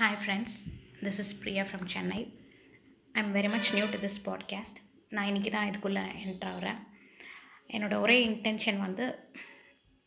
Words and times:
Hi 0.00 0.18
friends 0.24 0.56
this 1.00 1.18
is 1.18 1.42
is 1.44 1.44
from 1.44 1.84
Chennai 1.84 2.38
I 3.12 3.22
am 3.22 3.34
very 3.34 3.50
much 3.50 3.74
new 3.74 3.86
to 3.86 3.98
this 3.98 4.18
podcast 4.24 4.78
நான் 5.08 5.26
இன்றைக்கி 5.26 5.50
தான் 5.50 5.70
இதுக்குள்ளே 5.70 6.02
enter 6.24 6.44
ஆகிறேன். 6.44 6.78
என்னோடய 7.68 8.00
ஒரே 8.00 8.28
இன்டென்ஷன் 8.28 8.78
வந்து 8.78 9.18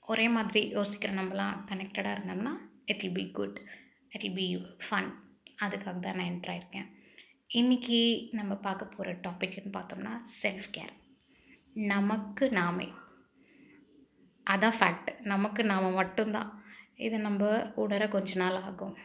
ஒரே 0.01 0.29
மாதிரி 0.29 0.75
யோசிக்கிற 0.75 1.13
நம்மலாம் 1.15 1.57
கனெக்டடாக 1.71 2.13
இருந்தோம்னா 2.17 2.51
it 2.85 3.01
will 3.01 3.11
be 3.11 3.31
good 3.31 3.61
it 4.09 4.21
will 4.21 4.33
be 4.33 4.65
fun 4.89 5.09
அதுக்காக 5.61 5.99
தான் 5.99 6.15
நான் 6.15 6.25
என்ட்ரு 6.25 6.53
ஆயிருக்கேன். 6.55 6.87
இன்றைக்கி 7.53 8.27
நம்ம 8.31 8.55
பார்க்க 8.55 8.85
போகிற 8.85 9.15
டாபிக்னு 9.15 9.69
பார்த்தோம்னா 9.77 10.21
செல்ஃப் 10.43 10.69
கேர் 10.77 10.93
நமக்கு 11.73 12.49
நாமே. 12.49 12.91
அதான் 14.49 14.73
ஃபேக்ட் 14.79 15.19
நமக்கு 15.19 15.63
நாம் 15.63 15.93
மட்டும்தான். 15.93 16.63
இதை 16.95 17.19
நம்ம 17.19 17.71
உணர 17.75 18.07
கொஞ்ச 18.07 18.35
நாள் 18.35 18.55
ஆகும். 18.55 18.97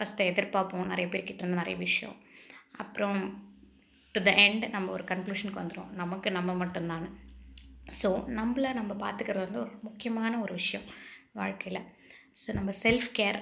ஃபஸ்ட்டு 0.00 0.26
எதிர்பார்ப்போம் 0.32 0.90
நிறைய 0.90 1.06
பேர்கிட்ட 1.12 1.40
இருந்து 1.42 1.62
நிறைய 1.62 1.76
விஷயம். 1.86 2.14
அப்புறம் 2.82 3.18
டு 4.14 4.20
த 4.28 4.30
எண்ட் 4.44 4.64
நம்ம 4.74 4.90
ஒரு 4.96 5.04
கன்க்ளூஷனுக்கு 5.10 5.60
வந்துடும் 5.62 5.90
நமக்கு 6.02 6.28
நம்ம 6.36 6.50
மட்டும்தான். 6.62 7.04
ஸோ 7.98 8.08
நம்மளை 8.38 8.70
நம்ம 8.78 8.92
பார்த்துக்கிறது 9.02 9.46
வந்து 9.46 9.60
ஒரு 9.64 9.74
முக்கியமான 9.88 10.32
ஒரு 10.44 10.54
விஷயம் 10.60 10.86
வாழ்க்கையில். 11.40 11.82
ஸோ 12.40 12.48
நம்ம 12.58 12.70
செல்ஃப் 12.84 13.10
கேர் 13.18 13.38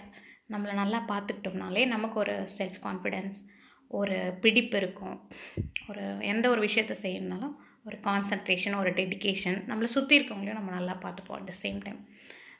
நம்மளை 0.54 0.74
நல்லா 0.82 0.98
பார்த்துக்கிட்டோம்னாலே 1.12 1.84
நமக்கு 1.94 2.18
ஒரு 2.24 2.34
செல்ஃப் 2.58 2.80
கான்ஃபிடென்ஸ் 2.86 3.38
ஒரு 3.90 4.18
பிடிப்பு 4.44 4.76
இருக்கும். 4.80 5.16
ஒரு 5.90 6.04
எந்த 6.32 6.44
ஒரு 6.54 6.60
விஷயத்தை 6.68 6.96
செய்யணுனாலும் 7.04 7.54
ஒரு 7.88 7.98
கான்சன்ட்ரேஷன் 8.08 8.78
ஒரு 8.82 8.90
டெடிக்கேஷன் 9.00 9.58
நம்மளை 9.70 9.90
சுற்றி 9.96 10.16
இருக்கவங்களையும் 10.18 10.60
நம்ம 10.60 10.74
நல்லா 10.78 10.96
பார்த்துப்போம் 11.04 11.38
at 11.38 11.50
the 11.52 11.56
same 11.64 11.78
time 11.86 12.00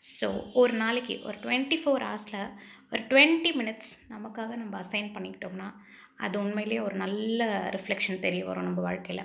so 0.02 0.27
ஒரு 0.52 0.73
நாளைக்கு 0.73 1.20
ஒரு 1.25 1.37
டுவெண்ட்டி 1.38 1.77
ஃபோர் 1.83 2.02
ஹவர்ஸில் 2.02 2.41
ஒரு 2.93 3.02
டுவெண்ட்டி 3.09 3.51
மினிட்ஸ் 3.57 3.91
நமக்காக 4.09 4.57
நம்ம 4.57 4.74
அசைன் 4.79 5.15
பண்ணிக்கிட்டோம்னா 5.15 5.69
அது 6.16 6.38
உண்மையிலேயே 6.41 6.80
ஒரு 6.80 6.97
நல்ல 6.97 7.43
ரிஃப்ளெக்ஷன் 7.71 8.21
தெரிய 8.21 8.45
வரும் 8.45 8.65
நம்ம 8.65 8.80
வாழ்க்கையில். 8.80 9.24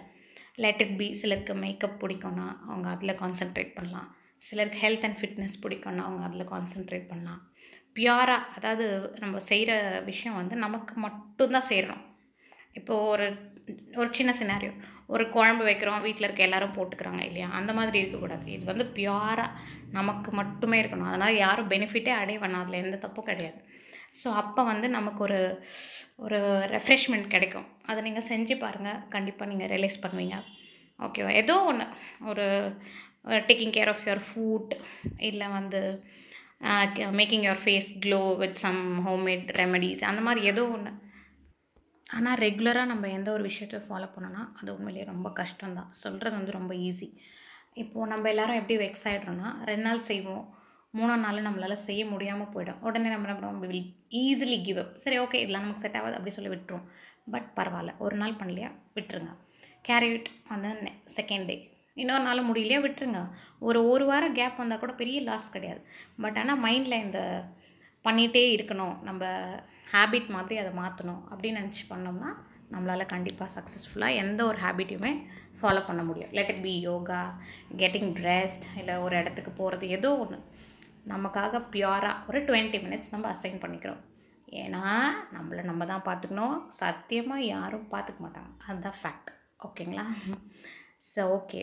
லெட் 0.57 0.81
இட் 0.81 0.97
பி 0.97 1.13
சிலருக்கு 1.13 1.53
மேக்கப் 1.53 1.99
பிடிக்கும்னா 2.03 2.47
அவங்க 2.67 2.89
அதில் 2.89 3.19
கான்சென்ட்ரேட் 3.19 3.73
பண்ணலாம். 3.73 4.09
சிலருக்கு 4.37 4.79
ஹெல்த் 4.79 5.03
அண்ட் 5.03 5.19
ஃபிட்னஸ் 5.19 5.61
பிடிக்கும்னா 5.63 6.03
அவங்க 6.03 6.23
அதில் 6.25 6.51
கான்சென்ட்ரேட் 6.51 7.09
பண்ணலாம். 7.09 7.41
பியூராக 7.93 8.49
அதாவது 8.55 8.85
நம்ம 9.19 9.39
செய்கிற 9.39 9.71
விஷயம் 10.05 10.35
வந்து 10.35 10.55
நமக்கு 10.55 10.93
மட்டும்தான் 10.99 11.61
செய்கிறோம் 11.61 12.03
இப்போது 12.79 13.07
ஒரு 13.13 13.27
ஒரு 14.01 14.09
சின்ன 14.17 14.31
சினாரியோ 14.39 14.73
ஒரு 15.13 15.23
குழம்பு 15.35 15.63
வைக்கிறோம் 15.67 16.03
வீட்டில் 16.05 16.27
இருக்க 16.27 16.47
எல்லாரும் 16.47 16.75
போட்டுக்கிறாங்க 16.77 17.21
இல்லையா? 17.29 17.47
அந்த 17.59 17.71
மாதிரி 17.77 17.97
இருக்கக்கூடாது. 18.01 18.45
இது 18.55 18.65
வந்து 18.71 18.85
பியூராக 18.97 19.45
நமக்கு 19.97 20.29
மட்டுமே 20.39 20.77
இருக்கணும். 20.81 21.09
அதனால் 21.11 21.39
யாரும் 21.43 21.71
பெனிஃபிட்டே 21.73 22.13
அடைய 22.21 22.39
வேணாம். 22.43 22.63
அதில் 22.63 22.81
எந்த 22.83 22.97
தப்பும் 23.05 23.29
கிடையாது. 23.29 23.59
ஸோ 24.19 24.27
அப்போ 24.41 24.61
வந்து 24.71 24.87
நமக்கு 24.97 25.21
ஒரு 25.27 25.39
ஒரு 26.25 26.39
ரெஃப்ரெஷ்மெண்ட் 26.75 27.27
கிடைக்கும். 27.35 27.67
அதை 27.89 27.99
நீங்கள் 28.07 28.27
செஞ்சு 28.31 28.55
பாருங்கள் 28.63 28.99
கண்டிப்பாக 29.15 29.49
நீங்கள் 29.51 29.71
ரியலைஸ் 29.73 30.03
பண்ணுவீங்க. 30.03 30.37
ஓகேவா 30.99 31.31
ஏதோ 31.43 31.55
ஒன்று 31.69 31.85
ஒரு 32.31 32.45
taking 33.49 33.73
care 33.77 33.91
of 33.93 34.03
your 34.07 34.23
food 34.27 34.73
இல்லை 35.29 35.47
வந்து 35.57 35.81
making 37.19 37.45
your 37.47 37.63
face 37.63 37.89
glow 38.03 38.21
with 38.43 38.59
some 38.65 38.81
homemade 39.07 39.47
remedies 39.61 40.03
அந்த 40.09 40.21
மாதிரி 40.27 40.41
ஏதோ 40.51 40.63
ஒன்று 40.75 40.91
ஆனால் 42.07 42.37
ரெகுலராக 42.37 42.91
நம்ம 42.91 43.09
எந்த 43.17 43.29
ஒரு 43.31 43.43
விஷயத்தை 43.49 43.79
ஃபாலோ 43.85 44.07
பண்ணோன்னா 44.15 44.41
அது 44.59 44.69
உண்மையிலேயே 44.75 45.05
ரொம்ப 45.11 45.27
கஷ்டம்தான். 45.39 45.91
சொல்கிறது 46.03 46.35
வந்து 46.35 46.57
ரொம்ப 46.59 46.73
ஈஸி 46.87 47.07
இப்போது 47.81 48.09
நம்ம 48.11 48.29
எல்லோரும் 48.29 48.59
எப்படி 48.61 48.75
வெக்ஸ் 48.83 49.07
ஆகிடுறோன்னா 49.09 49.49
ரெண்டு 49.69 49.85
நாள் 49.87 50.07
செய்வோம் 50.09 50.43
மூணாம் 50.93 51.23
நாள் 51.25 51.45
நம்மளால் 51.45 51.85
செய்ய 51.87 52.01
முடியாமல் 52.05 52.51
போயிடும். 52.53 52.81
உடனே 52.87 53.09
நம்ம 53.09 53.27
என்ன 53.27 53.37
பண்ணுவோம்? 53.37 53.61
வில் 53.63 53.87
ஈஸிலி 54.23 54.57
கிவ் 54.67 54.79
அப் 54.83 54.93
சரி 55.03 55.17
ஓகே 55.19 55.39
இதெல்லாம் 55.43 55.63
நமக்கு 55.65 55.83
செட் 55.85 55.97
ஆகாது 55.99 56.17
அப்படி 56.17 56.35
சொல்லி 56.35 56.51
விட்டுருவோம். 56.53 56.85
பட் 57.33 57.47
பரவாயில்ல 57.55 57.91
ஒரு 58.05 58.15
நாள் 58.21 58.39
பண்ணலையா 58.41 58.69
விட்டுருங்க. 58.95 59.31
கேரிட் 59.87 60.29
வந்து 60.51 60.71
செகண்ட் 61.17 61.47
டே 61.51 61.55
இன்னொரு 62.01 62.23
நாள் 62.23 62.47
முடியலையா 62.49 62.79
விட்டுருங்க. 62.83 63.19
ஒரு 63.59 63.79
ஒரு 63.89 64.05
வாரம் 64.05 64.37
கேப் 64.37 64.61
வந்தால் 64.61 64.81
கூட 64.83 64.93
பெரிய 65.01 65.17
லாஸ் 65.21 65.53
கிடையாது. 65.55 65.81
பட் 66.23 66.37
ஆனால் 66.41 66.61
மைண்டில் 66.65 67.01
இந்த 67.05 67.19
பண்ணிகிட்டே 68.07 68.43
இருக்கணும். 68.55 68.95
நம்ம 69.07 69.23
ஹேபிட் 69.93 70.29
மாதிரி 70.35 70.55
அதை 70.63 70.71
மாற்றணும் 70.81 71.21
அப்படின்னு 71.31 71.59
நினச்சி 71.61 71.83
பண்ணோம்னா 71.91 72.29
நம்மளால் 72.73 73.11
கண்டிப்பாக 73.13 73.49
சக்ஸஸ்ஃபுல்லாக 73.55 74.19
எந்த 74.21 74.39
ஒரு 74.49 74.57
ஹேபிட்டையுமே 74.63 75.11
ஃபாலோ 75.59 75.81
பண்ண 75.89 76.01
முடியும். 76.07 76.31
Let 76.37 76.51
it 76.53 76.63
be 76.67 76.73
yoga 76.87 77.19
getting 77.81 78.13
dressed 78.19 78.65
இல்லை 78.81 78.95
ஒரு 79.05 79.15
இடத்துக்கு 79.21 79.51
போகிறது 79.59 79.87
ஏதோ 79.97 80.11
ஒன்று 80.23 80.39
நமக்காக 81.11 81.59
பியூராக 81.73 82.23
ஒரு 82.29 82.39
டுவெண்ட்டி 82.49 82.79
மினிட்ஸ் 82.85 83.13
நம்ம 83.13 83.27
அசைன் 83.35 83.61
பண்ணிக்கிறோம். 83.63 84.01
ஏன்னா 84.61 84.81
நம்மளை 85.35 85.61
நம்ம 85.69 85.85
தான் 85.91 86.05
பார்த்துக்கணும். 86.07 86.57
சத்தியமாக 86.81 87.47
யாரும் 87.53 87.87
பார்த்துக்க 87.93 88.19
மாட்டாங்க. 88.25 88.51
அதுதான் 88.67 88.99
ஃபேக்ட் 89.01 89.31
ஓகேங்களா? 89.67 90.05
ஸோ 91.11 91.21
ஓகே 91.37 91.61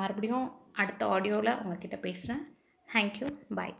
மறுபடியும் 0.00 0.48
அடுத்த 0.82 1.02
ஆடியோவில் 1.14 1.58
உங்கள்கிட்ட 1.60 1.98
பேசுகிறேன் 2.06 2.42
தேங்க்யூ 2.88 3.28
பாய் 3.58 3.76